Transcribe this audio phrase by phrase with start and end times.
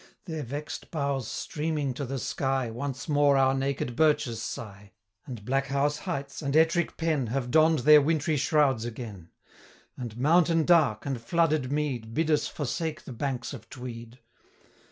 [0.25, 4.93] Their vex'd boughs streaming to the sky, 35 Once more our naked birches sigh,
[5.27, 9.29] And Blackhouse heights, and Ettrick Pen, Have donn'd their wintry shrouds again:
[9.95, 14.17] And mountain dark, and flooded mead, Bid us forsake the banks of Tweed.